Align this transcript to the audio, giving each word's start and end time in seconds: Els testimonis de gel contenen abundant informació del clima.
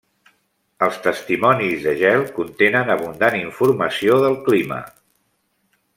Els 0.85 0.95
testimonis 1.07 1.83
de 1.89 1.93
gel 1.99 2.25
contenen 2.39 2.91
abundant 2.95 3.39
informació 3.43 4.19
del 4.25 4.39
clima. 4.49 4.85